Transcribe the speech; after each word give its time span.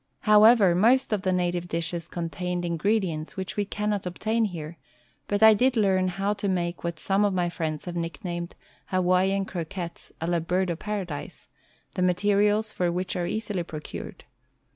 However, 0.21 0.73
most 0.73 1.13
of 1.13 1.21
the 1.21 1.31
native 1.31 1.67
dishes 1.67 2.07
contained 2.07 2.65
ingredients 2.65 3.37
which 3.37 3.55
we 3.55 3.65
cannot 3.65 4.07
ob 4.07 4.17
tain 4.17 4.45
here, 4.45 4.79
but 5.27 5.43
I 5.43 5.53
did 5.53 5.77
learn 5.77 6.07
how 6.07 6.33
to 6.33 6.47
make 6.47 6.83
what 6.83 6.97
some 6.97 7.23
of 7.23 7.35
my 7.35 7.51
friends 7.51 7.85
have 7.85 7.95
nick 7.95 8.23
named 8.25 8.55
Hawaiian 8.87 9.45
Croquettes 9.45 10.11
a 10.19 10.25
la 10.25 10.39
"Bird 10.39 10.71
of 10.71 10.79
Paradise," 10.79 11.45
the 11.93 12.01
materials 12.01 12.71
for 12.71 12.91
which 12.91 13.15
are 13.15 13.27
easily 13.27 13.61
pro 13.61 13.79
cured. 13.79 14.23